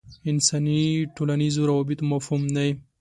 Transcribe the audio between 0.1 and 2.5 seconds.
انساني ټولنیزو روابطو مفهوم